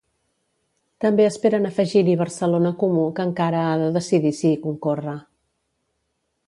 [1.05, 5.19] També esperen afegir-hi BComú, que encara ha de decidir si hi concorre.